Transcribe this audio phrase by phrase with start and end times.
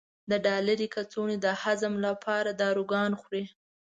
[0.29, 3.43] د ډالري کڅوړو د هضم لپاره داروګان خوري.